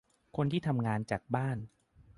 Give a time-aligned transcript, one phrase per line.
[0.35, 1.57] คนที่ทำงานจากบ้าน